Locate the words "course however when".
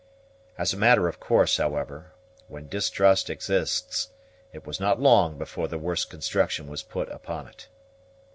1.19-2.67